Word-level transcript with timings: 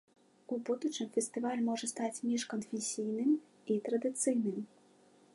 У 0.53 0.57
будучым 0.67 1.07
фестываль 1.17 1.59
можа 1.67 1.89
стаць 1.91 2.23
міжканфесійным 2.29 3.35
і 3.75 3.77
традыцыйным. 3.89 4.57